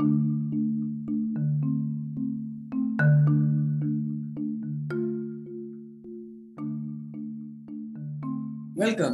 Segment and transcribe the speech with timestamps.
[0.00, 0.42] Welcome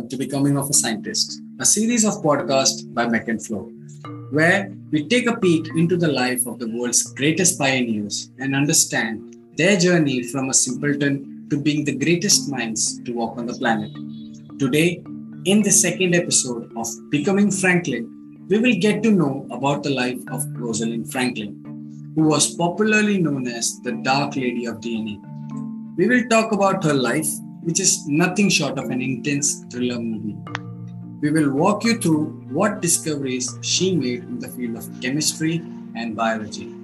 [0.08, 3.70] to Becoming of a Scientist, a series of podcasts by Mech and Flow,
[4.30, 9.36] where we take a peek into the life of the world's greatest pioneers and understand
[9.58, 13.92] their journey from a simpleton to being the greatest minds to walk on the planet.
[14.58, 15.02] Today,
[15.44, 18.19] in the second episode of Becoming Franklin,
[18.50, 21.52] we will get to know about the life of Rosalind Franklin,
[22.16, 25.22] who was popularly known as the Dark Lady of DNA.
[25.96, 27.28] We will talk about her life
[27.62, 30.36] which is nothing short of an intense thriller movie.
[31.20, 35.58] We will walk you through what discoveries she made in the field of chemistry
[35.94, 36.74] and biology,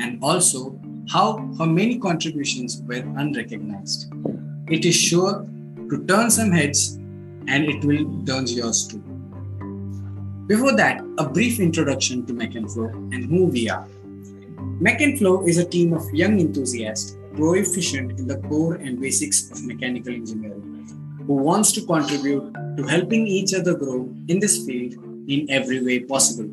[0.00, 0.76] and also
[1.08, 4.12] how her many contributions were unrecognized.
[4.68, 5.46] It is sure
[5.90, 6.96] to turn some heads,
[7.46, 9.13] and it will turn yours too.
[10.46, 13.88] Before that, a brief introduction to Mech and who we are.
[14.78, 19.50] Mech and Flow is a team of young enthusiasts proficient in the core and basics
[19.50, 20.86] of mechanical engineering,
[21.26, 24.92] who wants to contribute to helping each other grow in this field
[25.30, 26.50] in every way possible.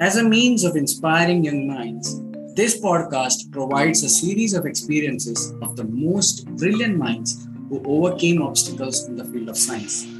[0.00, 2.20] As a means of inspiring young minds,
[2.56, 9.06] this podcast provides a series of experiences of the most brilliant minds who overcame obstacles
[9.06, 10.15] in the field of science.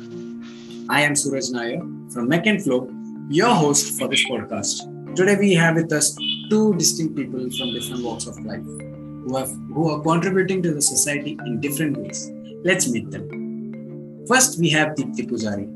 [0.89, 1.81] I am Suraj Nair
[2.13, 2.89] from Mech and Flow,
[3.29, 5.17] your host for this podcast.
[5.17, 6.17] Today we have with us
[6.49, 10.81] two distinct people from different walks of life who, have, who are contributing to the
[10.81, 12.31] society in different ways.
[12.63, 14.25] Let's meet them.
[14.29, 15.67] First, we have Deepti Pujari,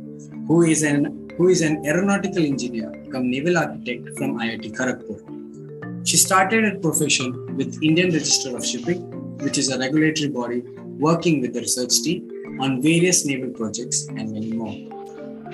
[0.47, 6.07] who is an who is an aeronautical engineer come naval architect from IIT Kharagpur.
[6.07, 9.03] She started her profession with Indian Register of Shipping,
[9.39, 10.63] which is a regulatory body
[11.01, 15.00] working with the research team on various naval projects and many more.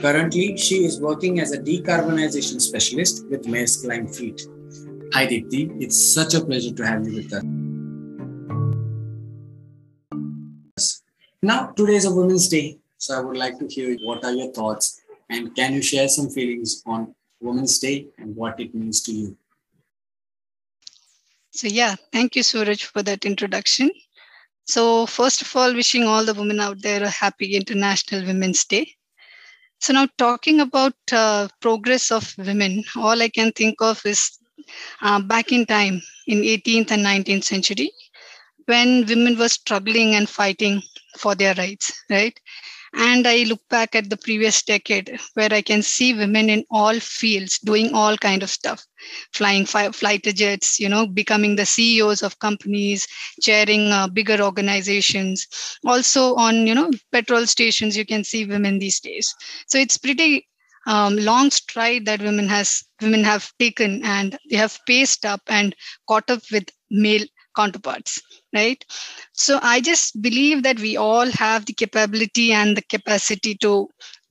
[0.00, 4.46] Currently, she is working as a decarbonization specialist with Maersk Line Fleet.
[5.14, 7.42] Hi Deepti, it's such a pleasure to have you with us.
[11.42, 14.52] Now, today is a Women's Day, so I would like to hear what are your
[14.52, 19.12] thoughts and can you share some feelings on Women's Day and what it means to
[19.12, 19.36] you?
[21.52, 23.90] So, yeah, thank you, Suraj, for that introduction.
[24.66, 28.95] So, first of all, wishing all the women out there a happy International Women's Day.
[29.80, 34.38] So, now talking about uh, progress of women, all I can think of is
[35.02, 37.90] uh, back in time in 18th and 19th century
[38.66, 40.82] when women were struggling and fighting
[41.18, 42.38] for their rights, right?
[42.96, 46.98] And I look back at the previous decade where I can see women in all
[46.98, 48.84] fields doing all kind of stuff,
[49.32, 53.06] flying fi- fighter jets, you know, becoming the CEOs of companies,
[53.42, 55.46] chairing uh, bigger organizations.
[55.84, 59.32] Also on, you know, petrol stations, you can see women these days.
[59.68, 60.48] So it's pretty
[60.86, 65.74] um, long stride that women has women have taken and they have paced up and
[66.08, 67.24] caught up with male
[67.56, 68.20] counterparts
[68.54, 68.84] right?
[69.32, 73.88] So i just believe that we all have the capability and the capacity to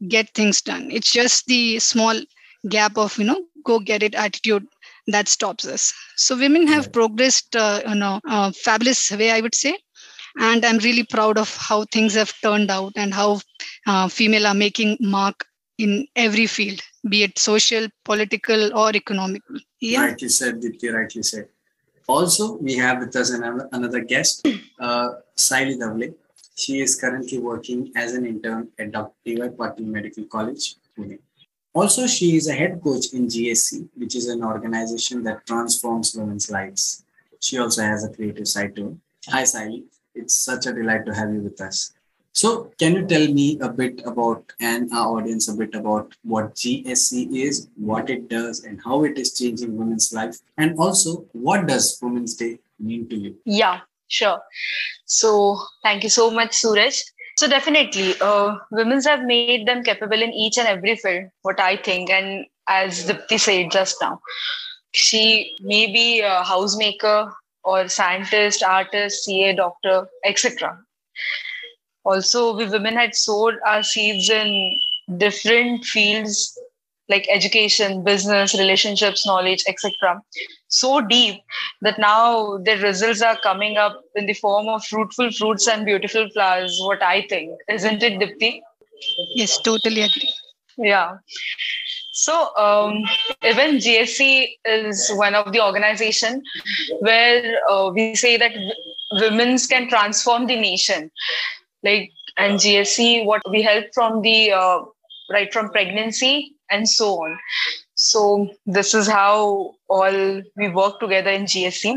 [0.08, 0.90] get things done.
[0.92, 2.22] It's just the small
[2.70, 4.66] gap of you know go get it attitude
[5.08, 5.94] that stops us.
[6.18, 9.78] So women have progressed uh, in a uh, fabulous way i would say.
[10.38, 13.40] And i'm really proud of how things have turned out and how
[13.88, 15.46] uh, female are making mark
[15.78, 19.58] in every field be it social political or economical.
[19.80, 20.06] Yeah.
[20.06, 21.50] Rightly said Deepti, rightly said
[22.08, 24.48] also, we have with us another, another guest,
[24.80, 26.14] uh, Saili Davle.
[26.56, 29.14] She is currently working as an intern at Dr.
[29.26, 29.48] D.Y.
[29.50, 31.20] Patil Medical College, Pune.
[31.74, 36.50] Also, she is a head coach in GSC, which is an organization that transforms women's
[36.50, 37.04] lives.
[37.42, 38.96] She also has a creative side to her.
[39.28, 39.84] Hi, Saili.
[40.14, 41.92] It's such a delight to have you with us.
[42.36, 46.54] So, can you tell me a bit about and our audience a bit about what
[46.56, 51.66] GSC is, what it does, and how it is changing women's life, and also what
[51.66, 53.38] does Women's Day mean to you?
[53.46, 53.80] Yeah,
[54.10, 54.42] sure.
[55.06, 57.04] So, thank you so much, Suraj.
[57.38, 61.30] So definitely, uh, women's have made them capable in each and every field.
[61.44, 64.20] What I think, and as Dipti said just now,
[64.92, 67.32] she may be a housemaker
[67.64, 70.78] or scientist, artist, CA, doctor, etc
[72.06, 74.80] also we women had sowed our seeds in
[75.18, 76.60] different fields
[77.08, 80.22] like education business relationships knowledge etc
[80.68, 81.42] so deep
[81.82, 86.30] that now the results are coming up in the form of fruitful fruits and beautiful
[86.34, 87.52] flowers what i think.
[87.70, 88.62] Isn't it dipti?
[89.36, 90.34] Yes totally agree.
[90.78, 91.18] Yeah.
[92.14, 93.04] So um,
[93.44, 96.42] even GSC is one of the organization
[97.00, 98.54] where uh, we say that
[99.20, 101.12] women can transform the nation
[101.86, 104.80] like and GSC, what we help from the uh,
[105.32, 107.38] right from pregnancy and so on.
[107.96, 111.96] So this is how all we work together in GSC.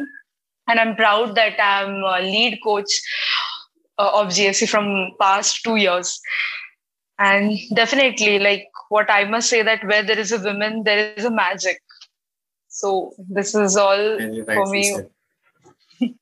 [0.68, 2.90] And I'm proud that I'm a lead coach
[3.98, 6.20] uh, of GSC from past two years.
[7.18, 11.24] And definitely, like what I must say that where there is a woman, there is
[11.24, 11.80] a magic.
[12.68, 14.96] So this is all for me.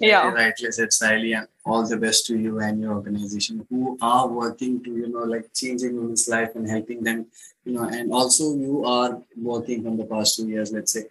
[0.00, 0.32] Yeah.
[0.32, 1.36] rightly said, Sally,
[1.68, 5.46] all the best to you and your organization who are working to, you know, like
[5.54, 7.26] changing women's life and helping them,
[7.64, 11.04] you know, and also you are working from the past two years, let's say,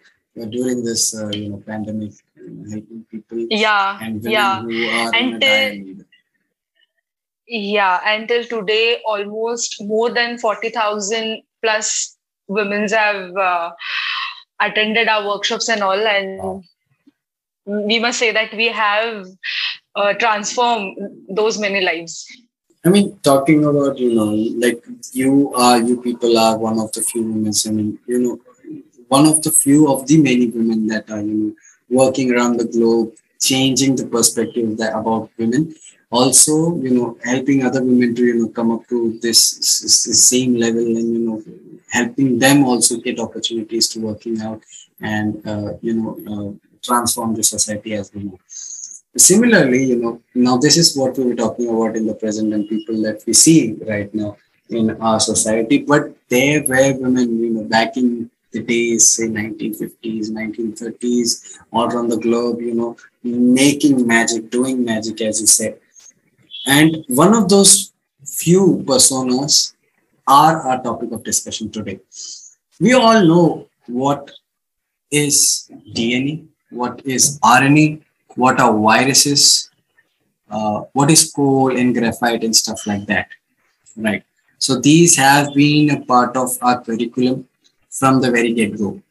[0.50, 2.12] during this, uh, you know, pandemic,
[2.70, 4.60] helping people yeah, and women yeah.
[4.62, 6.04] who are And in a.
[7.50, 12.16] Yeah, until today, almost more than 40,000 plus
[12.46, 13.70] women have uh,
[14.60, 16.06] attended our workshops and all.
[16.06, 16.62] And Wow.
[17.64, 19.26] we must say that we have
[19.96, 20.96] uh, transformed
[21.28, 22.26] those many lives.
[22.84, 24.26] I mean, talking about, you know,
[24.66, 24.82] like
[25.12, 28.40] you are, you people are one of the few women, I mean, you know,
[29.08, 31.54] one of the few of the many women that are, you know,
[31.90, 35.74] working around the globe, changing the perspective that about women.
[36.10, 40.18] Also, you know, helping other women to, you know, come up to this, s- s-
[40.18, 41.42] same level and, you know,
[41.90, 44.62] helping them also get opportunities to working out
[45.00, 48.38] and, uh, you know, uh, transform the society as we know
[49.18, 52.68] similarly you know now this is what we were talking about in the present and
[52.68, 54.36] people that we see right now
[54.70, 60.30] in our society but there were women you know back in the days say 1950s
[60.30, 65.78] 1930s all around the globe you know making magic doing magic as you said.
[66.66, 67.92] And one of those
[68.24, 69.74] few personas
[70.26, 72.00] are our topic of discussion today.
[72.80, 74.30] We all know what
[75.10, 78.02] is dna what is rna
[78.38, 79.68] what are viruses,
[80.48, 83.28] uh, what is coal and graphite and stuff like that,
[83.96, 84.22] right?
[84.58, 87.48] So these have been a part of our curriculum
[87.90, 89.02] from the very get-go.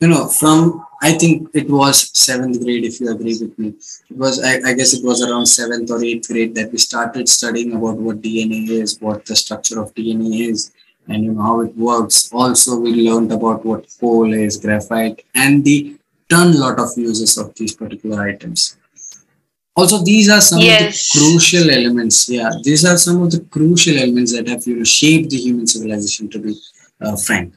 [0.00, 3.68] You know, from I think it was seventh grade, if you agree with me.
[4.10, 7.28] It was, I, I guess, it was around seventh or eighth grade that we started
[7.28, 10.72] studying about what DNA is, what the structure of DNA is,
[11.08, 12.30] and you know how it works.
[12.32, 15.96] Also, we learned about what coal is, graphite, and the
[16.28, 18.76] ton lot of uses of these particular items.
[19.76, 20.84] Also, these are some Yes.
[20.86, 22.28] of the crucial elements.
[22.28, 25.66] Yeah, these are some of the crucial elements that have you know shaped the human
[25.66, 26.28] civilization.
[26.30, 26.54] To be
[27.00, 27.54] uh, frank,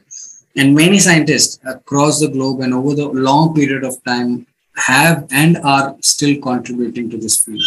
[0.56, 5.58] and many scientists across the globe and over the long period of time have and
[5.58, 7.62] are still contributing to this field.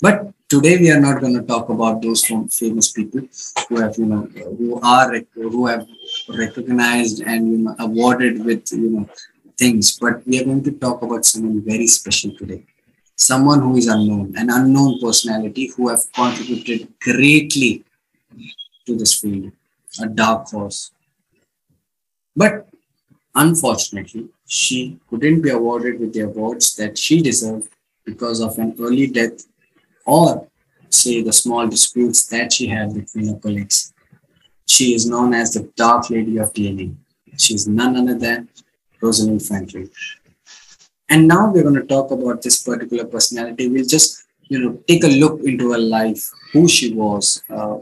[0.00, 3.22] But today we are not going to talk about those famous people
[3.68, 4.22] who have you know
[4.58, 5.86] who are who have
[6.28, 9.08] recognized and you know awarded with you know
[9.58, 9.98] things.
[9.98, 12.64] But we are going to talk about someone very special today.
[13.16, 17.84] Someone who is unknown, an unknown personality who have contributed greatly
[18.86, 19.52] to this field,
[20.00, 20.92] a dark horse.
[22.36, 22.68] But
[23.34, 27.68] unfortunately, she couldn't be awarded with the awards that she deserved
[28.04, 29.46] because of an early death
[30.06, 30.48] or
[30.90, 33.92] say the small disputes that she had between her colleagues.
[34.66, 36.94] She is known as the Dark Lady of DNA.
[37.36, 38.48] She is none other than
[39.00, 39.90] Rosalind Franklin.
[41.08, 43.68] And now we're going to talk about this particular personality.
[43.68, 47.78] We'll just, you know, take a look into her life, who she was, uh,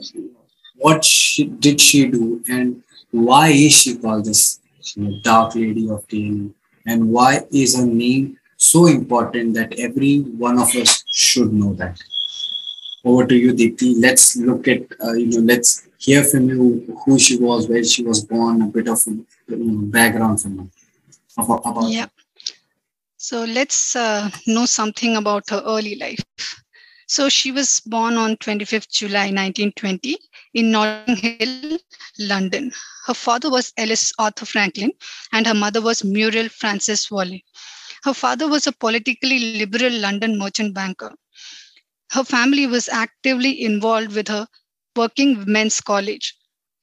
[0.77, 4.61] what she, did she do, and why is she called this
[4.95, 6.53] you know, Dark Lady of DNA,
[6.87, 12.01] and why is her name so important that every one of us should know that.
[13.05, 13.95] Over to you, Deepthi.
[13.99, 18.03] Let's look at, uh, you know, let's hear from you who she was, where she
[18.03, 20.67] was born, a bit of you know, background from her.
[21.39, 22.07] About, Yeah.
[23.19, 26.23] So let's uh, know something about her early life.
[27.09, 30.17] So she was born on 25th July 1920
[30.55, 31.79] in Notting Hill,
[32.19, 32.73] London.
[33.07, 34.91] Her father was Ellis Arthur Franklin
[35.33, 37.45] and her mother was Muriel Frances Wally.
[38.03, 41.15] Her father was a politically liberal London merchant banker.
[42.11, 44.47] Her family was actively involved with her
[44.97, 46.36] working men's college.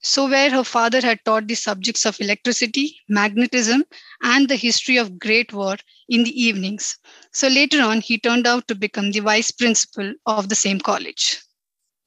[0.04, 3.86] So, where her father had taught the subjects of electricity, magnetism,
[4.22, 5.78] and the history of Great War
[6.10, 6.98] in the evenings.
[7.32, 11.40] So, later on, he turned out to become the vice principal of the same college.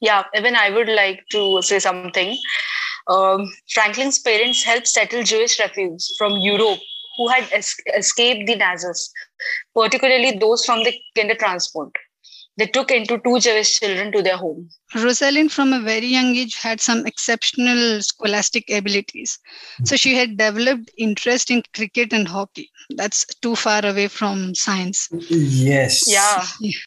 [0.00, 2.36] Yeah, even I would like to say something.
[3.08, 6.80] Um, Franklin's parents helped settle Jewish refugees from Europe
[7.16, 9.10] who had es- escaped the Nazis,
[9.74, 11.92] particularly those from the Kindertransport.
[12.58, 14.70] They took into two Jewish children to their home.
[14.94, 19.38] Rosalind, from a very young age, had some exceptional scholastic abilities.
[19.84, 22.70] So, she had developed interest in cricket and hockey.
[22.96, 25.08] That's too far away from science.
[25.28, 26.04] Yes.
[26.10, 26.42] Yeah,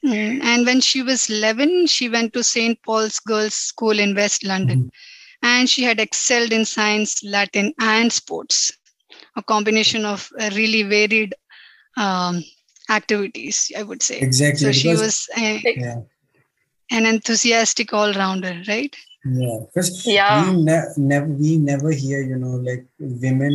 [0.05, 2.81] Mm, And when she was 11, she went to St.
[2.83, 4.89] Paul's Girls' School in West London.
[5.41, 8.71] and she had excelled in science, Latin, and sports,
[9.37, 11.33] a combination of really varied
[11.95, 12.43] um,
[12.89, 14.19] activities, I would say.
[14.19, 14.65] Exactly.
[14.65, 16.01] So she was a, yeah.
[16.91, 18.95] an enthusiastic all rounder, right?
[19.25, 20.51] Yeah, because yeah.
[20.51, 23.51] we ne- never we never hear you know like women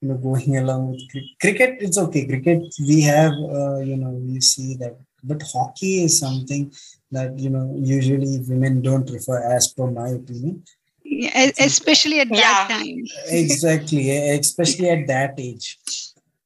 [0.00, 1.02] you know going along with
[1.40, 1.76] cricket.
[1.80, 2.26] It's okay.
[2.26, 6.72] Cricket we have uh, you know we see that, but hockey is something
[7.12, 10.64] that you know usually women don't prefer, as per my opinion.
[11.04, 12.76] Yeah, especially at that yeah.
[12.76, 13.04] time.
[13.26, 15.78] exactly, especially at that age.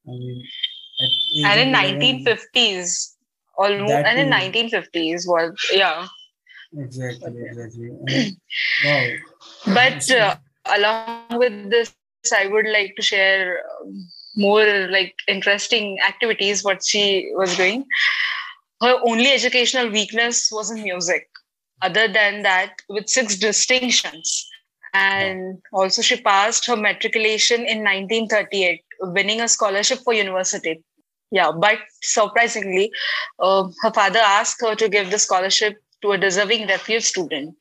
[0.06, 0.42] I mean,
[0.98, 3.14] and in 1950s
[3.56, 6.06] almost and in 1950s was yeah.
[6.76, 7.90] Exactly exactly.
[8.84, 9.06] Wow.
[9.66, 10.36] But uh,
[10.66, 11.94] along with this
[12.36, 17.84] i would like to share um, more like interesting activities what she was doing.
[18.80, 21.28] Her only educational weakness was in music.
[21.82, 24.46] Other than that with six distinctions.
[24.94, 30.82] And also she passed her matriculation in 1938 winning a scholarship for university
[31.30, 32.90] yeah but surprisingly
[33.40, 37.56] uh, her father asked her to give the scholarship to a deserving refugee student.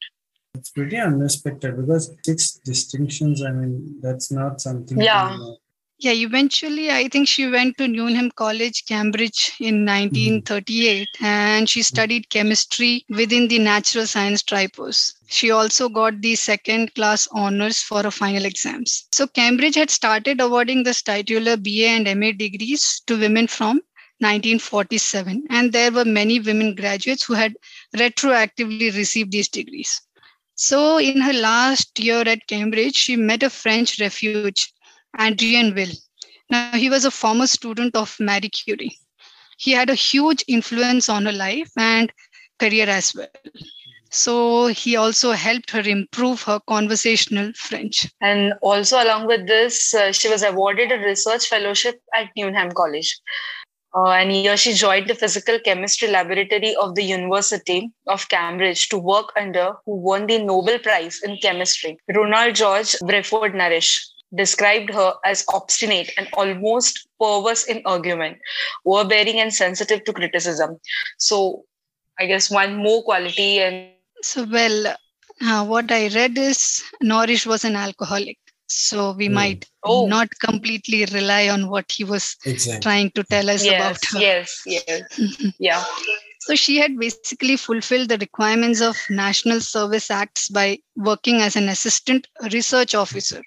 [0.53, 5.35] It's pretty unexpected because six distinctions i mean that's not something yeah.
[5.37, 5.57] to,
[5.99, 11.25] yeah, eventually, I think she went to Newnham College, Cambridge in 1938, mm.
[11.25, 15.13] and she studied chemistry within the natural science tripos.
[15.27, 19.07] She also got the second class honors for her final exams.
[19.11, 23.81] So, Cambridge had started awarding the titular BA and MA degrees to women from
[24.19, 27.55] 1947, and there were many women graduates who had
[27.95, 29.99] retroactively received these degrees.
[30.53, 34.67] So, in her last year at Cambridge, she met a French refugee
[35.19, 35.91] Adrien Will.
[36.49, 38.97] Now, he was a former student of Marie Curie.
[39.57, 42.11] He had a huge influence on her life and
[42.59, 43.27] career as well.
[44.09, 48.07] So he also helped her improve her conversational French.
[48.21, 53.19] And also, along with this, uh, she was awarded a research fellowship at Newnham College.
[53.95, 58.97] Uh, and here she joined the physical chemistry laboratory of the University of Cambridge to
[58.97, 64.05] work under who won the Nobel Prize in Chemistry, Ronald George Wreyford Norrish
[64.35, 68.37] described her as obstinate and almost perverse in argument,
[68.85, 70.79] overbearing and sensitive to criticism.
[71.17, 71.63] So,
[72.19, 73.91] I guess one more quality and.
[74.21, 74.95] So, well,
[75.41, 78.37] uh, what I read is Norrish was an alcoholic.
[78.67, 79.33] So we mm.
[79.33, 80.07] might oh.
[80.07, 82.81] not completely rely on what he was exactly.
[82.81, 84.19] trying to tell us yes, about her.
[84.19, 85.83] Yes, yes, yeah.
[86.41, 91.69] So she had basically fulfilled the requirements of National Service Acts by working as an
[91.69, 93.41] assistant research officer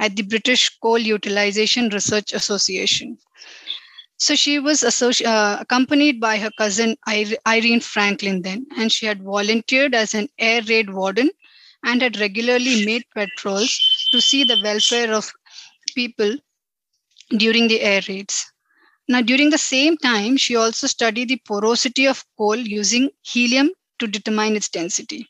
[0.00, 3.18] at the British Coal Utilization Research Association.
[4.18, 9.24] So she was associ- uh, accompanied by her cousin Irene Franklin then, and she had
[9.24, 11.30] volunteered as an air raid warden
[11.84, 13.80] and had regularly made patrols
[14.12, 15.32] to see the welfare of
[15.96, 16.36] people
[17.38, 18.46] during the air raids.
[19.08, 24.08] Now, during the same time, she also studied the porosity of coal using helium to
[24.08, 25.29] determine its density.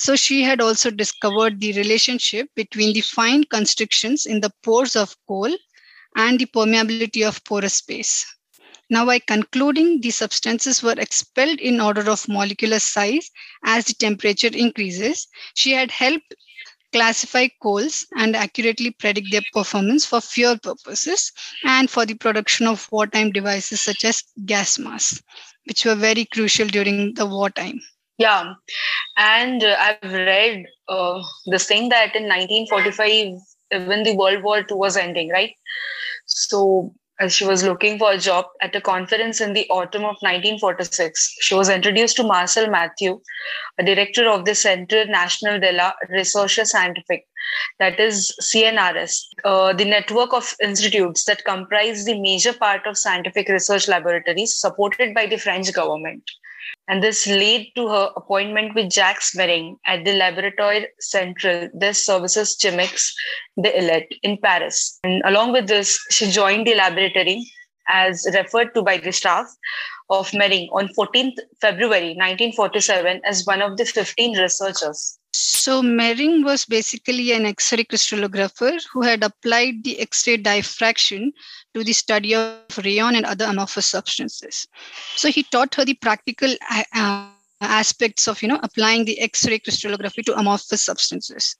[0.00, 5.14] So she had also discovered the relationship between the fine constrictions in the pores of
[5.28, 5.54] coal
[6.16, 8.26] and the permeability of porous space.
[8.88, 13.30] Now, by concluding the substances were expelled in order of molecular size
[13.62, 16.34] as the temperature increases, she had helped
[16.92, 21.30] classify coals and accurately predict their performance for fuel purposes
[21.64, 25.22] and for the production of wartime devices such as gas masks,
[25.66, 27.80] which were very crucial during the wartime.
[28.20, 28.52] Yeah,
[29.16, 34.76] and uh, I've read uh, this thing that in 1945, when the World War II
[34.76, 35.54] was ending, right?
[36.26, 40.20] So as she was looking for a job at a conference in the autumn of
[40.20, 43.22] 1946, she was introduced to Marcel Mathieu,
[43.78, 47.24] a director of the Centre National de la Recherche Scientifique,
[47.78, 53.48] that is CNRS, uh, the network of institutes that comprise the major part of scientific
[53.48, 56.22] research laboratories supported by the French government
[56.88, 62.56] and this led to her appointment with Jacques Mering at the Laboratoire Central des Services
[62.56, 63.12] Chimiques
[63.62, 64.98] de l'État in Paris.
[65.04, 67.46] And along with this, she joined the laboratory
[67.88, 69.46] as referred to by the staff
[70.10, 75.19] of Mering on 14th February 1947 as one of the 15 researchers.
[75.32, 81.32] So Mering was basically an X-ray crystallographer who had applied the X-ray diffraction
[81.74, 84.66] to the study of rayon and other amorphous substances.
[85.16, 87.28] So he taught her the practical uh,
[87.60, 91.56] aspects of you know applying the X-ray crystallography to amorphous substances.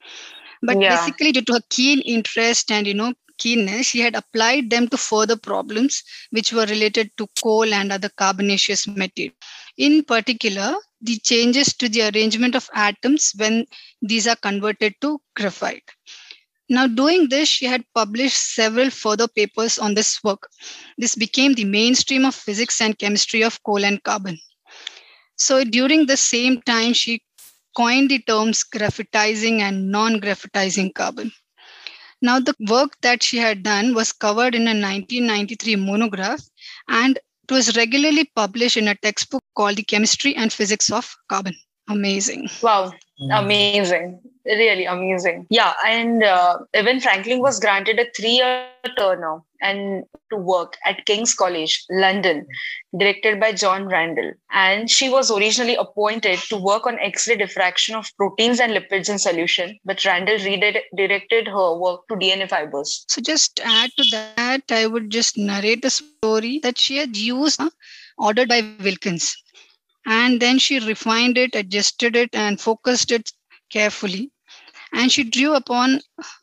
[0.63, 0.97] But yeah.
[0.97, 4.97] basically, due to her keen interest and you know keenness, she had applied them to
[4.97, 9.35] further problems which were related to coal and other carbonaceous material.
[9.77, 13.67] In particular, the changes to the arrangement of atoms when
[14.03, 15.91] these are converted to graphite.
[16.69, 20.49] Now, doing this, she had published several further papers on this work.
[20.99, 24.39] This became the mainstream of physics and chemistry of coal and carbon.
[25.37, 27.23] So, during the same time, she
[27.77, 31.33] coined the terms graphitizing and non graphitizing carbon.
[32.23, 36.43] Now, the work that she had done was covered in a 1993 monograph
[36.89, 41.55] and it was regularly published in a textbook called The Chemistry and Physics of Carbon.
[41.87, 42.49] Amazing.
[42.63, 43.39] Wow, mm.
[43.39, 48.67] amazing really amazing yeah and uh, even franklin was granted a three year
[48.99, 52.47] term and to work at king's college london
[52.99, 58.07] directed by john randall and she was originally appointed to work on x-ray diffraction of
[58.17, 63.61] proteins and lipids in solution but randall redirected her work to dna fibers so just
[63.63, 67.69] add to that i would just narrate a story that she had used uh,
[68.21, 69.37] ordered by wilkins.
[70.07, 73.33] And then she refined it adjusted it and focused it
[73.71, 74.31] carefully.
[74.93, 76.01] And she drew upon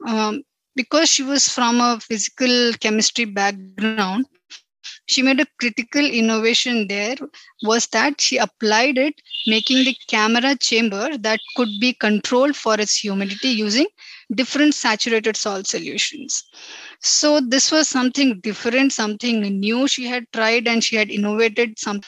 [0.07, 0.43] um,
[0.75, 4.25] because she was from a physical chemistry background
[5.07, 7.15] she made a critical innovation there
[7.63, 9.15] was that she applied it
[9.47, 13.87] making the camera chamber that could be controlled for its humidity using
[14.35, 16.43] different saturated salt solutions
[16.99, 22.01] so this was something different something new she had tried and she had innovated some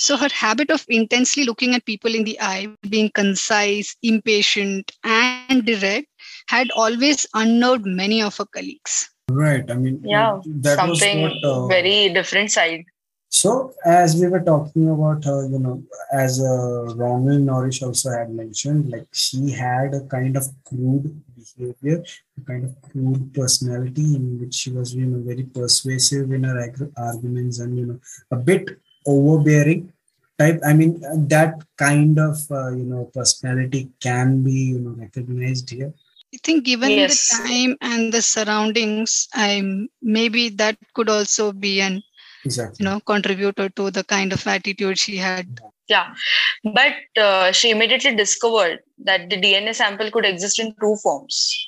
[0.00, 5.66] so her habit of intensely looking at people in the eye, being concise, impatient, and
[5.66, 6.06] direct
[6.48, 9.10] had always unnerved many of her colleagues.
[9.30, 9.70] Right.
[9.70, 12.84] I mean, yeah, that something was what, uh, very different side.
[13.28, 18.30] So, as we were talking about her, you know, as uh, Ronald Norrish also had
[18.30, 21.14] mentioned, like she had a kind of crude
[21.56, 22.02] behavior,
[22.38, 26.72] a kind of crude personality in which she was, you know, very persuasive in her
[26.96, 29.92] arguments and, you know, a bit overbearing
[30.40, 30.92] type i mean
[31.34, 35.92] that kind of uh, you know personality can be you know recognized here
[36.34, 37.18] i think given yes.
[37.18, 39.50] the time and the surroundings i
[40.18, 42.02] maybe that could also be an
[42.44, 42.76] exactly.
[42.78, 46.14] you know contributed to the kind of attitude she had yeah
[46.64, 51.66] but uh, she immediately discovered that the dna sample could exist in two forms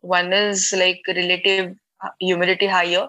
[0.00, 1.74] one is like relative
[2.20, 3.08] humidity higher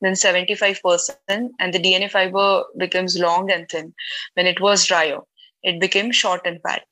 [0.00, 1.16] than 75%,
[1.58, 3.94] and the DNA fiber becomes long and thin.
[4.34, 5.20] When it was drier,
[5.62, 6.82] it became short and fat.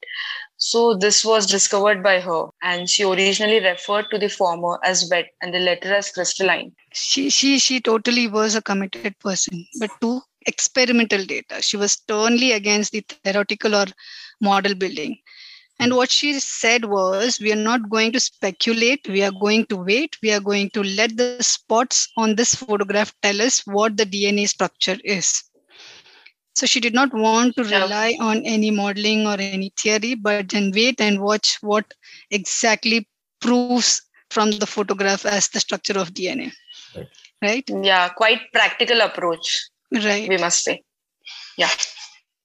[0.64, 5.26] So this was discovered by her, and she originally referred to the former as wet
[5.42, 6.70] and the latter as crystalline.
[6.92, 12.52] She she she totally was a committed person, but to experimental data, she was sternly
[12.52, 13.86] against the theoretical or
[14.40, 15.18] model building.
[15.80, 15.96] And hmm.
[15.96, 19.08] what she said was, we are not going to speculate.
[19.08, 20.16] We are going to wait.
[20.22, 24.46] We are going to let the spots on this photograph tell us what the DNA
[24.48, 25.42] structure is.
[26.54, 30.70] So she did not want to rely on any modeling or any theory, but then
[30.74, 31.94] wait and watch what
[32.30, 33.08] exactly
[33.40, 36.52] proves from the photograph as the structure of DNA.
[36.94, 37.08] Right.
[37.42, 37.70] right?
[37.82, 39.68] Yeah, quite practical approach.
[39.90, 40.28] Right.
[40.28, 40.82] We must say.
[41.56, 41.70] Yeah.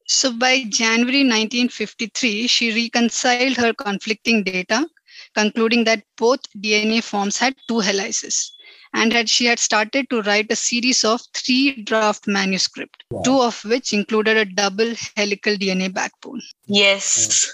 [0.07, 4.87] So by January 1953, she reconciled her conflicting data,
[5.35, 8.56] concluding that both DNA forms had two helices
[8.93, 13.21] and had she had started to write a series of three draft manuscripts, wow.
[13.23, 16.41] two of which included a double helical DNA backbone.
[16.67, 17.53] Yes,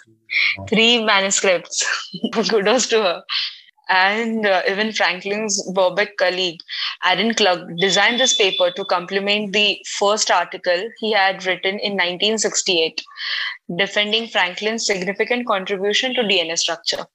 [0.69, 1.85] three manuscripts.
[2.33, 3.23] Kudos to her
[3.89, 6.59] and uh, even Franklin's Birkbeck colleague,
[7.03, 13.03] Aaron Klug, designed this paper to complement the first article he had written in 1968,
[13.77, 17.05] defending Franklin's significant contribution to DNA structure.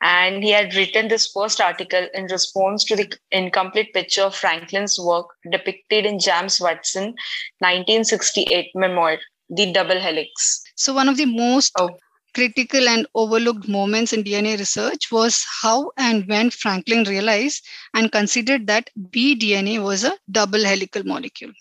[0.00, 4.98] And he had written this first article in response to the incomplete picture of Franklin's
[4.98, 7.14] work depicted in James Watson
[7.58, 9.18] 1968 memoir,
[9.50, 10.62] The Double Helix.
[10.76, 11.90] So, one of the most oh
[12.34, 18.66] critical and overlooked moments in DNA research was how and when Franklin realized and considered
[18.68, 21.52] that bDNA was a double helical molecule.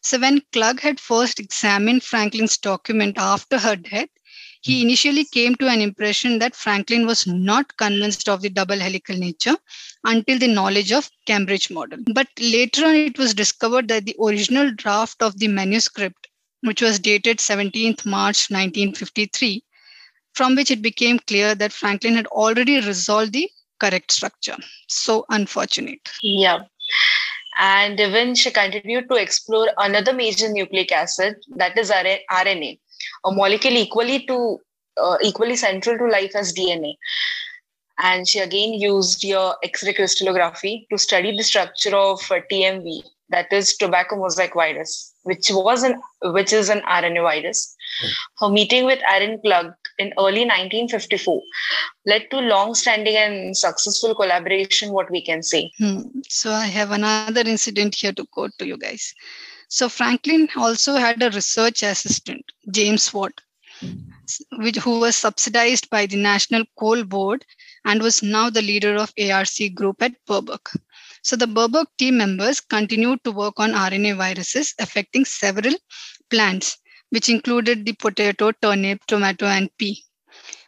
[0.00, 4.08] So, when Klug had first examined Franklin's document after her death,
[4.62, 4.88] he hmm.
[4.88, 9.56] initially came to an impression that Franklin was not convinced of the double helical nature
[10.04, 11.98] until the knowledge of Cambridge model.
[12.12, 16.28] But later on, it was discovered that the original draft of the manuscript,
[16.62, 19.62] which was dated 17th March 1953,
[20.34, 24.56] from which it became clear that Franklin had already resolved the correct structure.
[24.88, 26.08] So unfortunate.
[26.22, 26.60] Yeah.
[27.60, 32.78] And even she continued to explore another major nucleic acid, that is RNA,
[33.24, 34.58] a molecule equally to
[35.00, 36.94] uh, equally central to life as DNA.
[38.00, 43.52] And she again used your X-ray crystallography to study the structure of uh, TMV, that
[43.52, 47.76] is tobacco mosaic virus, which was an which is an RNA virus
[48.38, 51.42] Her meeting with Aaron Klug in early 1954
[52.06, 55.70] led to long-standing and successful collaboration, what we can say.
[55.78, 56.02] Hmm.
[56.28, 59.14] So I have another incident here to quote to you guys.
[59.70, 63.38] So Franklin also had a research assistant, James Watt,
[64.52, 67.44] which, who was subsidized by the National Coal Board
[67.84, 70.74] and was now the leader of ARC group at Birkbeck.
[71.22, 75.74] So the Birkbeck team members continued to work on RNA viruses affecting several
[76.30, 76.78] plants,
[77.10, 80.02] which included the potato, turnip, tomato, and pea.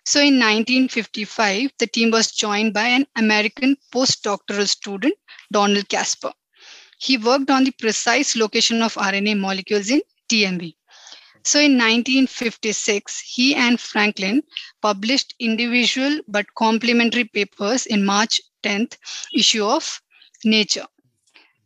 [0.04, 5.14] So in 1955, the team was joined by an American postdoctoral student,
[5.50, 6.32] Donald Caspar.
[7.00, 10.76] He worked on the precise location of RNA molecules in TMV.
[11.42, 14.42] So in 1956, he and Franklin
[14.82, 18.98] published individual but complementary papers in March 10th
[19.34, 20.02] issue of
[20.44, 20.84] Nature.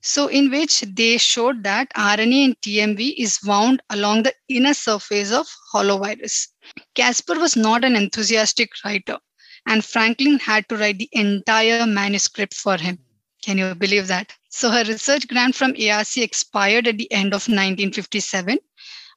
[0.02, 5.32] So in which they showed that RNA in TMV is wound along the inner surface
[5.32, 6.48] of hollow virus.
[6.94, 9.18] Caspar was not an enthusiastic writer,
[9.66, 13.00] and Franklin had to write the entire manuscript for him.
[13.42, 14.32] Can you believe that?
[14.54, 18.56] So her research grant from ARC expired at the end of 1957,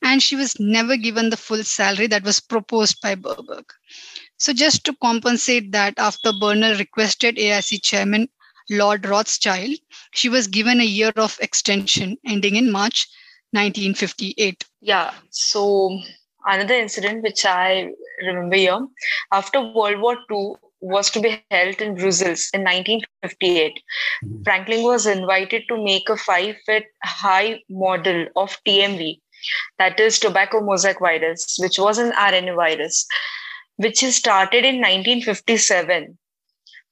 [0.01, 3.65] and she was never given the full salary that was proposed by Birkbeck.
[4.37, 8.29] So just to compensate that, after Bernal requested ARC chairman
[8.71, 9.77] Lord Rothschild,
[10.11, 13.07] she was given a year of extension ending in March
[13.51, 14.65] 1958.
[14.81, 15.99] Yeah, so
[16.47, 17.91] another incident which I
[18.25, 18.87] remember here
[19.31, 23.73] after World War II was to be held in Brussels in 1958.
[24.23, 24.43] Mm-hmm.
[24.43, 29.19] Franklin was invited to make a five foot high model of TMV,
[29.79, 33.05] that is tobacco mosaic virus, which was an RNA virus,
[33.77, 36.17] which started in 1957.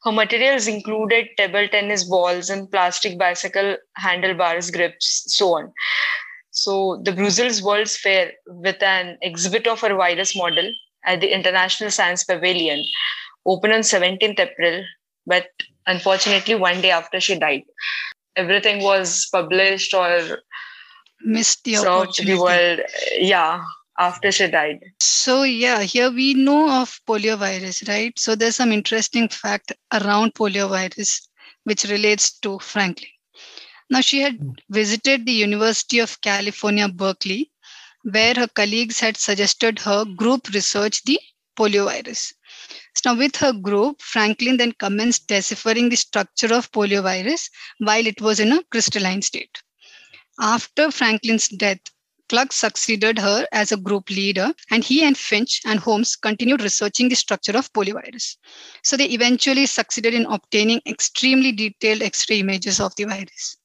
[0.03, 5.73] Her materials included table tennis balls and plastic bicycle handlebars, grips, so on.
[6.51, 10.71] So the Brussels World's Fair with an exhibit of her virus model
[11.05, 12.83] at the International Science Pavilion
[13.45, 14.83] opened on 17th April,
[15.25, 15.47] but
[15.87, 17.63] unfortunately one day after she died.
[18.35, 20.39] Everything was published or
[21.21, 22.33] missed the opportunity.
[22.35, 22.79] the world.
[23.17, 23.63] Yeah,
[23.97, 24.79] after she died.
[24.99, 28.17] So yeah, here we know of poliovirus, right?
[28.17, 31.27] So there's some interesting fact around poliovirus
[31.63, 33.09] which relates to Franklin.
[33.89, 34.51] Now she had hmm.
[34.69, 37.51] visited the University of California, Berkeley,
[38.03, 41.19] where her colleagues had suggested her group research the
[41.57, 42.33] poliovirus.
[42.95, 47.49] So now with her group, Franklin then commenced deciphering the structure of poliovirus
[47.79, 49.61] while it was in a crystalline state.
[50.39, 51.79] After Franklin's death,
[52.27, 57.07] Klug succeeded her as a group leader, and he and Finch and Holmes continued researching
[57.07, 58.37] the structure of poliovirus.
[58.83, 63.57] So they eventually succeeded in obtaining extremely detailed X ray images of the virus.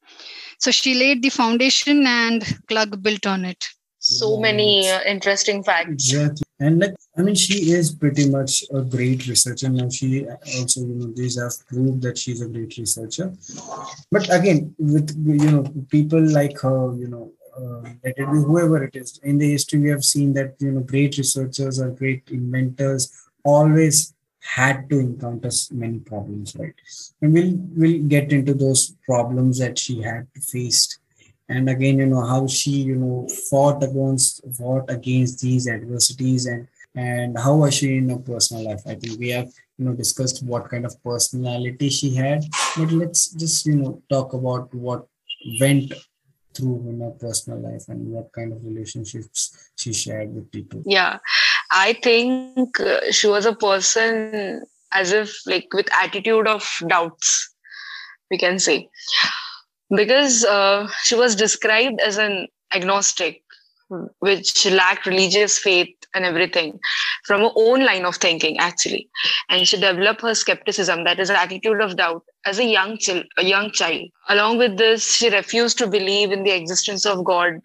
[0.59, 3.67] So she laid the foundation, and Klug built on it.
[3.99, 6.13] So many uh, interesting facts.
[6.13, 6.43] Exactly.
[6.61, 9.71] And like, I mean, she is pretty much a great researcher.
[9.71, 13.33] Now, she also, you know, these have proved that she's a great researcher.
[14.13, 18.85] But again, with, you know, people like her, you know, uh, let it be whoever
[18.85, 19.19] it is.
[19.23, 24.15] In the history, we have seen that you know great researchers or great inventors always
[24.41, 26.75] had to encounter many problems, right?
[27.21, 31.00] And we'll we'll get into those problems that she had faced,
[31.51, 36.67] and again, you know how she you know fought against fought against these adversities and
[36.95, 38.83] and how was she in her personal life.
[38.87, 42.45] I think we have you know discussed what kind of personality she had,
[42.77, 45.07] but let's just you know talk about what
[45.61, 45.93] went
[46.55, 50.83] through in her personal life and what kind of relationships she shared with people.
[50.85, 51.19] Yeah.
[51.71, 57.55] I think uh, she was a person as if like with attitude of doubts
[58.31, 58.89] we can say
[59.95, 63.43] because uh, she was described as an agnostic
[64.21, 66.79] which lacked religious faith and everything
[67.25, 69.09] from her own line of thinking actually.
[69.49, 73.45] And she developed her skepticism that is attitude of doubt as a young child a
[73.45, 74.09] young child.
[74.29, 77.61] Along with this she refused to believe in the existence of god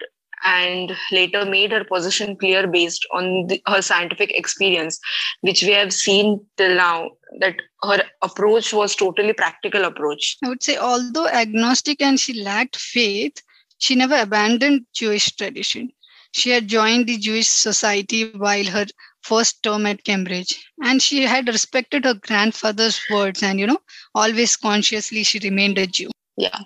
[0.46, 5.00] and later made her position clear based on the, her scientific experience
[5.42, 10.38] which we have seen till now that her approach was totally practical approach.
[10.44, 13.42] I would say although agnostic and she lacked faith
[13.78, 15.92] she never abandoned jewish tradition.
[16.32, 18.86] She had joined the Jewish Society while her
[19.22, 23.80] first term at Cambridge, and she had respected her grandfather's words, and you know,
[24.14, 26.10] always consciously she remained a Jew.
[26.36, 26.60] Yeah,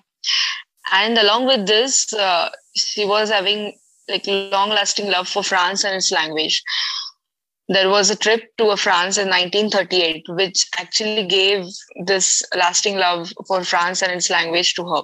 [0.91, 3.73] and along with this, uh, she was having
[4.07, 6.63] like long-lasting love for France and its language.
[7.67, 11.65] There was a trip to France in 1938, which actually gave
[12.05, 15.03] this lasting love for France and its language to her.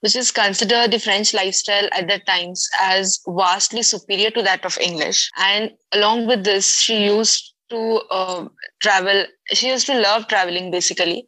[0.00, 4.76] which is considered the French lifestyle at that times as vastly superior to that of
[4.78, 5.30] English.
[5.36, 8.48] And along with this, she used to uh,
[8.80, 9.24] travel.
[9.52, 11.24] She used to love traveling basically,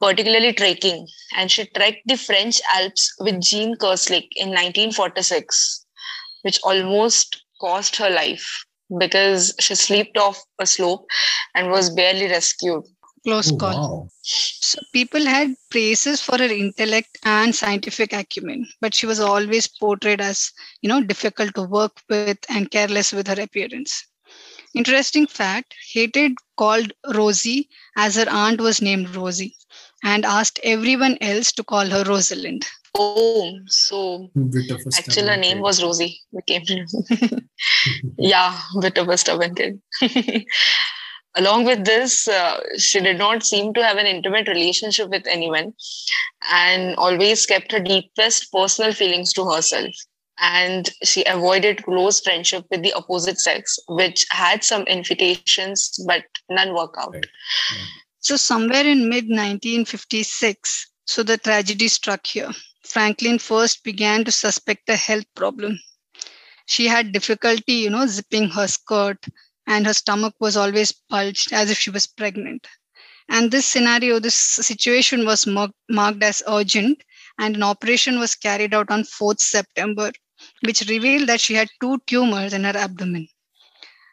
[0.00, 1.06] particularly trekking.
[1.36, 5.86] And she trekked the French Alps with Jean Kerslake in 1946,
[6.42, 8.64] which almost cost her life
[8.98, 11.06] because she slipped off a slope
[11.54, 12.84] and was barely rescued.
[13.24, 13.72] Close oh, call.
[13.72, 14.08] Wow.
[14.22, 20.20] So people had praises for her intellect and scientific acumen, but she was always portrayed
[20.20, 20.50] as,
[20.82, 24.06] you know, difficult to work with and careless with her appearance.
[24.74, 29.56] Interesting fact, Hated called Rosie as her aunt was named Rosie
[30.02, 32.66] and asked everyone else to call her Rosalind.
[32.94, 34.30] Oh, so
[34.96, 36.20] actually her name was Rosie.
[36.34, 36.62] Became
[38.18, 39.80] yeah, bit of a stubborn kid.
[41.34, 45.72] Along with this, uh, she did not seem to have an intimate relationship with anyone
[46.52, 49.94] and always kept her deepest personal feelings to herself.
[50.38, 56.74] And she avoided close friendship with the opposite sex, which had some invitations, but none
[56.74, 57.14] work out.
[57.14, 57.26] Right.
[58.20, 62.50] So, somewhere in mid 1956, so the tragedy struck here.
[62.84, 65.78] Franklin first began to suspect a health problem.
[66.66, 69.24] She had difficulty, you know, zipping her skirt,
[69.66, 72.66] and her stomach was always bulged as if she was pregnant.
[73.28, 77.02] And this scenario, this situation was marked as urgent,
[77.38, 80.12] and an operation was carried out on 4th September,
[80.64, 83.28] which revealed that she had two tumors in her abdomen.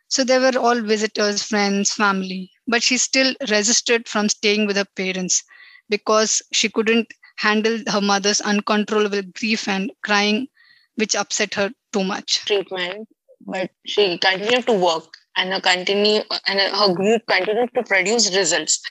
[0.08, 4.88] So they were all visitors, friends, family, but she still resisted from staying with her
[4.96, 5.44] parents
[5.90, 10.48] because she couldn't handle her mother's uncontrollable grief and crying,
[10.96, 12.44] which upset her too much.
[12.46, 13.08] Treatment,
[13.46, 18.82] but she continued to work and her continue and her group continued to produce results.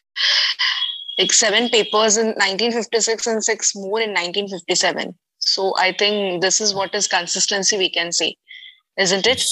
[1.18, 5.14] Like seven papers in 1956 and six more in 1957.
[5.38, 8.36] So I think this is what is consistency we can say
[8.98, 9.44] isn't it?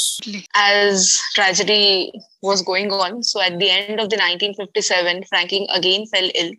[0.54, 3.22] As tragedy was going on.
[3.22, 6.52] So at the end of the 1957, Franklin again fell ill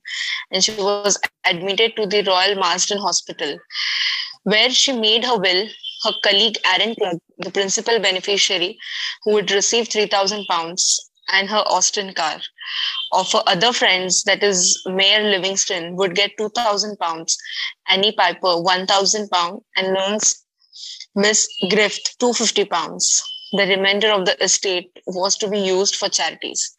[0.52, 3.58] and she was admitted to the Royal Marsden Hospital,
[4.44, 5.68] where she made her will.
[6.04, 8.78] Her colleague Aaron Clark, the principal beneficiary,
[9.24, 12.40] who would receive 3,000 pounds and her Austin car.
[13.14, 17.38] Of her other friends, that is Mair Livingstone, would get 2,000 pounds,
[17.88, 20.44] Annie Piper 1,000 pounds, and Nurse
[21.16, 23.24] Miss Griffith 250 pounds.
[23.54, 26.76] The remainder of the estate was to be used for charities.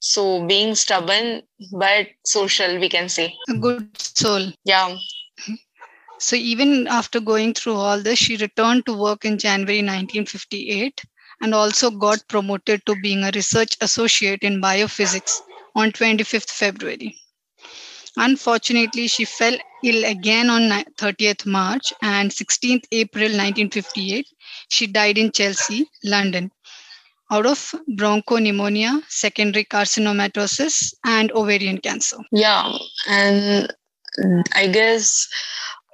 [0.00, 3.34] So being stubborn but social, we can say.
[3.48, 4.52] A good soul.
[4.64, 4.96] Yeah.
[6.18, 11.00] So even after going through all this, she returned to work in January 1958
[11.42, 15.40] and also got promoted to being a research associate in biophysics
[15.74, 17.16] on 25th February.
[18.16, 20.62] Unfortunately, she fell ill again on
[20.98, 24.26] 30th March and 16th April 1958.
[24.68, 26.50] She died in Chelsea, London,
[27.30, 32.18] out of bronchopneumonia, secondary carcinomatosis, and ovarian cancer.
[32.32, 32.76] Yeah,
[33.08, 33.72] and
[34.54, 35.28] I guess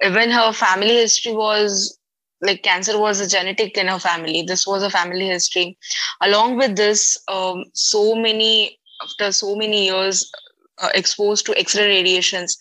[0.03, 1.97] even her family history was
[2.41, 4.43] like cancer was a genetic in her family.
[4.43, 5.77] This was a family history.
[6.21, 10.29] Along with this, um, so many after so many years
[10.79, 12.57] uh, exposed to X-ray radiations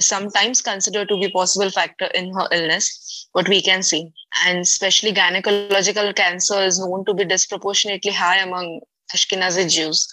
[0.00, 4.10] sometimes considered to be possible factor in her illness what we can see.
[4.46, 8.80] And especially gynecological cancer is known to be disproportionately high among
[9.14, 10.06] ashkenazi jews.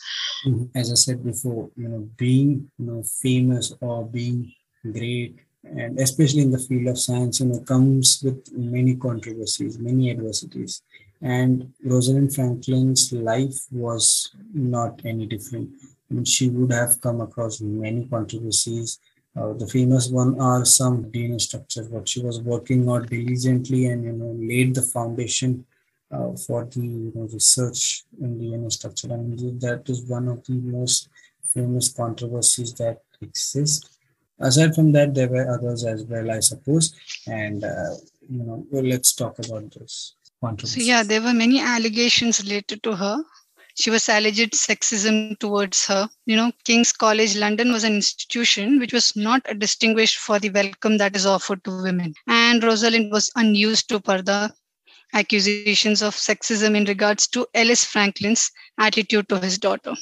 [0.46, 0.78] Mm-hmm.
[0.78, 4.52] as i said before you know being you know famous or being
[4.84, 10.12] great and especially in the field of science you know comes with many controversies many
[10.12, 10.84] adversities
[11.22, 15.70] and rosalind franklin's life was not any different
[16.24, 19.00] she would have come across many controversies.
[19.36, 24.04] Uh, the famous one are some DNA structures, what she was working on diligently and
[24.04, 25.66] you know laid the foundation
[26.12, 29.14] uh, for the you know, research in DNA structure.
[29.14, 31.10] And that is one of the most
[31.46, 33.90] famous controversies that exist.
[34.40, 36.96] Aside from that, there were others as well, I suppose.
[37.28, 37.96] And uh,
[38.30, 40.16] you know, well, let's talk about this.
[40.64, 43.24] So yeah, there were many allegations related to her
[43.80, 46.10] she was alleged sexism towards her.
[46.26, 50.98] You know, King's College London was an institution which was not distinguished for the welcome
[50.98, 52.16] that is offered to women.
[52.26, 54.52] And Rosalind was unused to parda
[55.14, 59.94] accusations of sexism in regards to Ellis Franklin's attitude to his daughter.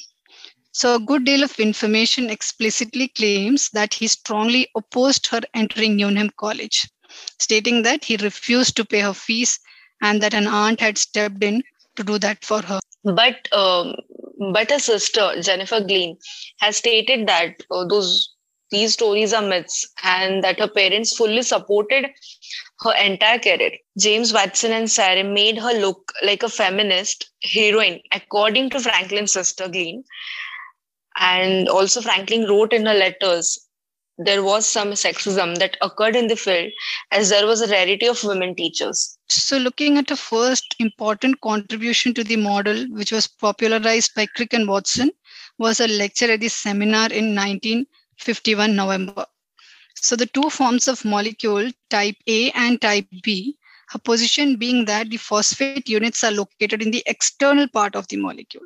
[0.71, 6.31] So, a good deal of information explicitly claims that he strongly opposed her entering Newnham
[6.37, 6.87] College,
[7.39, 9.59] stating that he refused to pay her fees
[10.01, 11.63] and that an aunt had stepped in
[11.95, 12.79] to do that for her.
[13.03, 13.95] But um,
[14.53, 16.17] but her sister Jenifer Glynn
[16.59, 18.35] has stated that uh, those
[18.71, 22.07] these stories are myths and that her parents fully supported
[22.81, 23.71] her entire career.
[23.97, 29.67] James Watson and Sayre made her look like a feminist heroine, according to Franklin's sister
[29.69, 30.03] Glenn.
[31.17, 33.64] And also, Franklin wrote in her letters
[34.17, 36.71] there was some sexism that occurred in the field
[37.11, 39.17] as there was a rarity of women teachers.
[39.27, 44.53] So, looking at a first important contribution to the model, which was popularized by Crick
[44.53, 45.11] and Watson,
[45.57, 49.25] was a lecture at the seminar in 1951 November.
[49.95, 53.57] So, the two forms of molecule, type A and type B,
[53.89, 58.17] her position being that the phosphate units are located in the external part of the
[58.17, 58.65] molecule.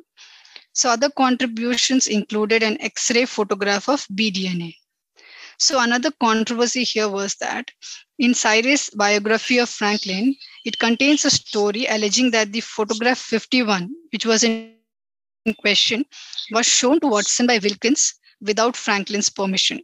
[0.72, 4.74] So, other contributions included an X ray photograph of bDNA.
[5.60, 7.70] So another controversy here was that
[8.18, 14.24] in Sayre's biography of Franklin, it contains a story alleging that the photograph 51, which
[14.24, 14.72] was in
[15.60, 16.06] question,
[16.50, 19.82] was shown to Watson by Wilkins without Franklin's permission.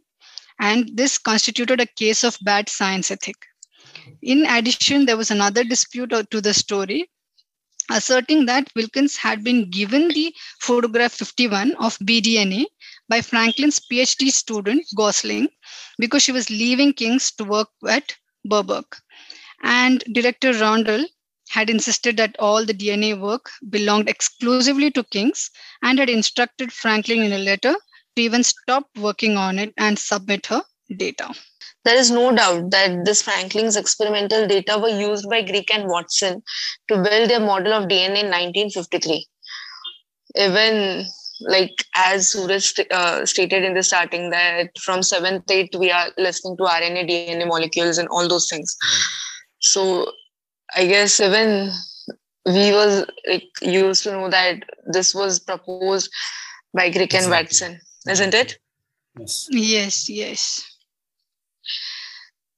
[0.59, 3.35] And this constituted a case of bad science ethic.
[4.23, 7.07] In addition, there was another dispute uh, to the story
[7.91, 12.65] asserting that Wilkins had been given the photograph 51 of bDNA
[13.09, 15.49] by Franklin's PhD student, Gosling,
[15.97, 18.15] because she was leaving King's to work at
[18.45, 18.85] Birkbeck.
[19.63, 21.05] And director Randall
[21.49, 25.49] had insisted that all the DNA work belonged exclusively to King's
[25.81, 27.73] and had instructed Franklin in a letter
[28.15, 30.61] to even stop working on it and submit her
[30.97, 31.33] data.
[31.85, 36.43] There is no doubt that this Franklin's experimental data were used by Crick and Watson
[36.89, 39.25] to build their model of DNA in 1953.
[40.35, 41.05] Even
[41.41, 46.57] like as Suraj uh, stated in the starting that from seventh eight we are listening
[46.57, 48.75] to RNA, DNA molecules and all those things.
[49.59, 50.11] So
[50.75, 51.71] I guess even
[52.45, 56.09] we was like used to know that this was proposed
[56.73, 57.19] by Crick exactly.
[57.23, 58.57] and Watson, isn't it?
[59.19, 59.47] Yes.
[59.49, 60.09] Yes.
[60.09, 60.63] Yes.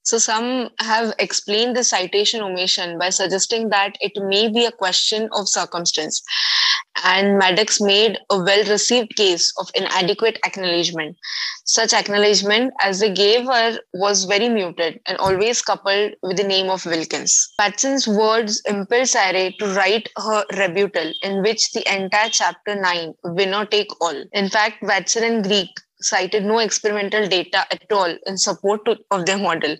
[0.04, 5.30] So some have explained the citation omission by suggesting that it may be a question
[5.34, 6.24] of circumstance.
[7.03, 11.17] And Maddox made a well received case of inadequate acknowledgement.
[11.65, 16.69] Such acknowledgement as they gave her was very muted and always coupled with the name
[16.69, 17.53] of Wilkins.
[17.59, 23.65] Watson's words impelled Sayre to write her rebuttal, in which the entire chapter 9, winner
[23.65, 24.23] take all.
[24.33, 25.69] In fact, Watson and Crick
[26.01, 29.75] cited no experimental data at all in support to, of their model.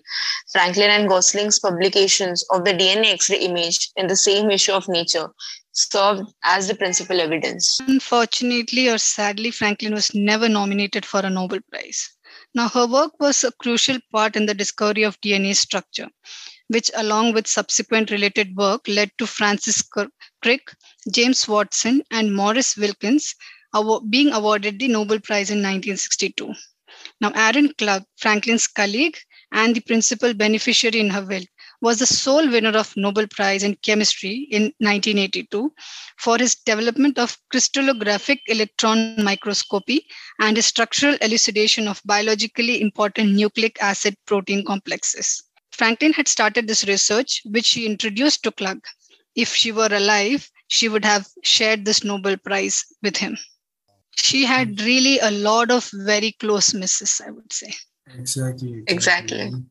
[0.52, 4.88] Franklin and Gosling's publications of the DNA X ray image in the same issue of
[4.88, 5.30] Nature
[5.72, 7.78] served as the principal evidence.
[7.86, 12.10] Unfortunately or sadly, Franklin was never nominated for a Nobel Prize.
[12.54, 16.08] Now, her work was a crucial part in the discovery of DNA structure,
[16.68, 19.82] which, along with subsequent related work, led to Francis
[20.42, 20.74] Crick,
[21.12, 23.34] James Watson, and Maurice Wilkins
[24.08, 26.52] being awarded the Nobel Prize in 1962.
[27.20, 29.16] Now, Aaron Klug, Franklin's colleague
[29.52, 31.44] and the principal beneficiary in her will,
[31.80, 35.72] was the sole winner of Nobel Prize in Chemistry in 1982
[36.18, 40.06] for his development of crystallographic electron microscopy
[40.40, 45.42] and his structural elucidation of biologically important nucleic acid protein complexes.
[45.72, 48.80] Franklin had started this research, which she introduced to Klug.
[49.34, 53.38] If she were alive, she would have shared this Nobel Prize with him
[54.22, 54.84] she had hmm.
[54.84, 57.72] really a lot of very close misses, I would say.
[58.18, 58.82] Exactly.
[58.86, 59.40] Exactly.
[59.40, 59.64] exactly.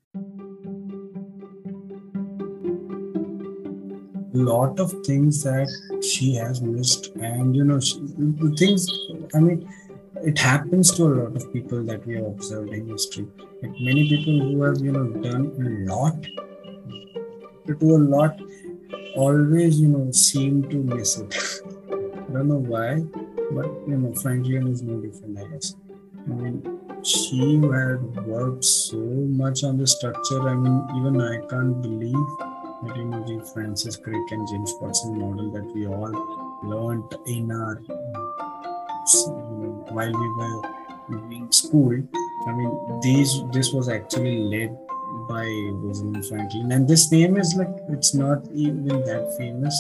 [4.40, 5.68] Lot of things that
[6.04, 8.00] she has missed, and you know, she,
[8.58, 8.90] things.
[9.34, 9.72] I mean,
[10.16, 13.28] it happens to a lot of people that we have observed in history.
[13.62, 16.22] Like many people who have you know done a lot,
[17.68, 18.40] to a lot,
[19.16, 21.36] always you know seem to miss it.
[21.92, 23.04] I don't know why
[23.52, 25.76] but you know, Franklin is no different, I guess.
[26.26, 30.48] I mean, she had worked so much on the structure.
[30.48, 32.16] I mean, even I can't believe
[32.84, 36.14] that you the Francis Crick and James Watson model that we all
[36.64, 37.82] learned in our
[39.92, 40.62] while we were
[41.10, 41.94] doing school.
[42.48, 44.78] I mean, these this was actually led
[45.28, 45.46] by
[45.84, 49.76] Rosalind Franklin, and this name is like it's not even that famous.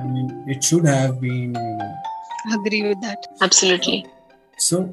[0.00, 1.94] I mean, it should have been you know
[2.52, 3.26] agree with that.
[3.40, 4.06] Absolutely.
[4.58, 4.92] So,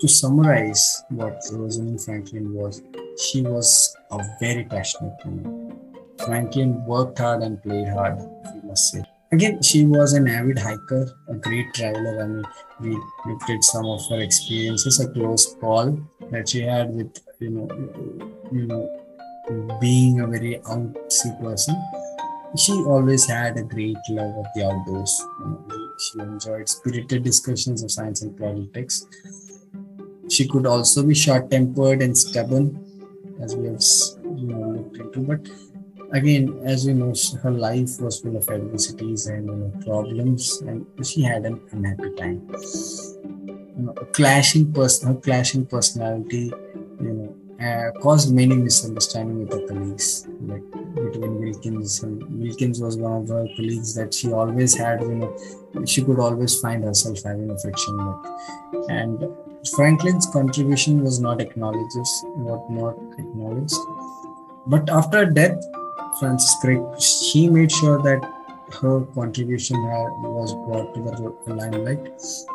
[0.00, 2.82] to summarize what Rosalind Franklin was,
[3.18, 5.63] she was a very passionate woman.
[6.24, 8.18] Franklin worked hard and played hard,
[8.54, 9.02] we must say.
[9.32, 12.22] Again, she was an avid hiker, a great traveler.
[12.22, 12.44] I mean,
[12.80, 12.90] we
[13.26, 15.98] looked at some of her experiences, a close call
[16.30, 17.68] that she had with, you know,
[18.52, 21.74] you know, being a very outsy person.
[22.56, 25.26] She always had a great love of the outdoors.
[25.40, 29.04] You know, she enjoyed spirited discussions of science and politics.
[30.28, 32.80] she could also be short-tempered and stubborn,
[33.40, 33.82] as we have
[34.38, 35.20] you know, looked into.
[35.20, 35.48] But
[36.12, 40.86] again, as we know, her life was full of adversities and you know, problems, and
[41.02, 42.46] she had an unhappy time.
[43.76, 46.52] You know, clashing person, her clashing personality,
[47.00, 47.34] you know,
[47.64, 50.62] uh, caused many misunderstandings with the colleagues, like
[50.94, 55.84] between Wilkins and Wilkins was one of the colleagues that she always had, you know,
[55.86, 58.90] she could always find herself having a friction with.
[58.90, 59.28] And
[59.74, 61.96] Franklin's contribution was not acknowledged,
[62.36, 63.76] what not acknowledged.
[64.66, 65.62] But after death,
[66.18, 68.22] Francis Crick, she made sure that
[68.80, 69.76] her contribution
[70.22, 72.04] was brought to the limelight.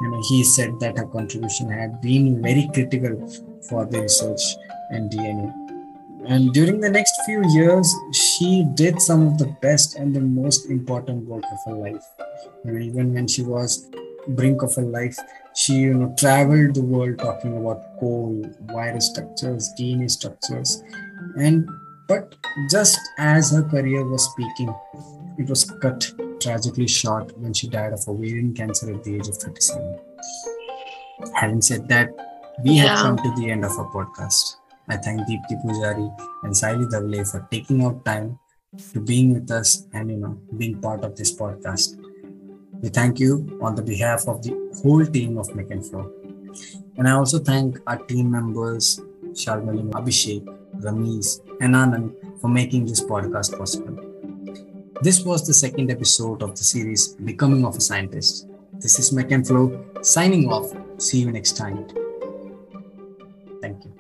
[0.02, 3.16] You know, he said that her contribution had been very critical
[3.70, 4.42] for the research
[4.90, 5.54] and DNA.
[6.26, 10.70] And during the next few years, she did some of the best and the most
[10.70, 12.06] important work of her life.
[12.66, 13.90] You know, even when she was
[14.28, 15.18] brink of her life,
[15.56, 20.84] she you know traveled the world talking about coal, virus structures, DNA structures,
[21.38, 21.68] and
[22.10, 22.36] but
[22.70, 24.74] just as her career was peaking,
[25.38, 29.38] it was cut tragically short when she died of ovarian cancer at the age of
[29.38, 30.00] 37.
[31.36, 32.10] Having said that,
[32.64, 32.88] we yeah.
[32.88, 34.56] have come to the end of our podcast.
[34.90, 36.10] I thank Deepti Pujari
[36.44, 38.40] and Saili Davle for taking out time
[38.94, 41.98] to being with us and you know being part of this podcast.
[42.82, 46.12] We thank you on the behalf of the whole team of Make and Flow.
[46.98, 49.00] And I also thank our team members,
[49.34, 53.98] Shalmali, Abhishek, Ramesh, and Anand for making this podcast possible.
[55.02, 58.48] This was the second episode of the series Becoming of a Scientist.
[58.74, 59.12] This is
[59.48, 60.74] Flow signing off.
[60.98, 61.88] See you next time.
[63.62, 63.99] Thank you.